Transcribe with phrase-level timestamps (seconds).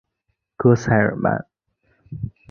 [0.57, 1.45] 戈塞尔曼。